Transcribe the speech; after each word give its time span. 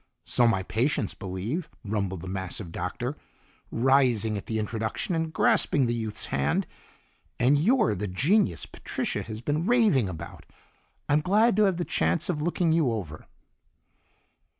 "So 0.23 0.47
my 0.47 0.63
patients 0.63 1.13
believe," 1.13 1.69
rumbled 1.85 2.21
the 2.21 2.27
massive 2.27 2.71
Doctor, 2.71 3.15
rising 3.69 4.35
at 4.35 4.47
the 4.47 4.57
introduction, 4.57 5.13
and 5.13 5.31
grasping 5.31 5.85
the 5.85 5.93
youth's 5.93 6.25
hand. 6.25 6.65
"And 7.39 7.55
you're 7.55 7.93
the 7.93 8.07
genius 8.07 8.65
Patricia 8.65 9.21
has 9.21 9.41
been 9.41 9.67
raving 9.67 10.09
about. 10.09 10.47
I'm 11.07 11.21
glad 11.21 11.55
to 11.57 11.65
have 11.65 11.77
the 11.77 11.85
chance 11.85 12.29
of 12.29 12.41
looking 12.41 12.71
you 12.71 12.91
over." 12.91 13.27